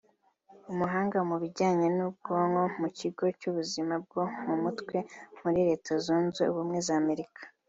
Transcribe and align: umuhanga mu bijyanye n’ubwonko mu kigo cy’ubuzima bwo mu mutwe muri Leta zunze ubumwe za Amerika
umuhanga 0.71 1.17
mu 1.29 1.35
bijyanye 1.43 1.87
n’ubwonko 1.97 2.61
mu 2.79 2.89
kigo 2.97 3.23
cy’ubuzima 3.39 3.93
bwo 4.03 4.23
mu 4.47 4.55
mutwe 4.63 4.97
muri 5.41 5.59
Leta 5.69 5.91
zunze 6.03 6.41
ubumwe 6.51 6.79
za 6.87 6.95
Amerika 7.03 7.41